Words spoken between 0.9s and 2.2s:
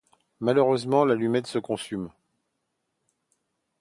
l'allumette se consume.